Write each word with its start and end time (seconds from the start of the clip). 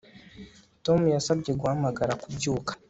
Tom 0.85 0.99
yasabye 1.15 1.51
guhamagara 1.59 2.13
kubyuka 2.21 2.71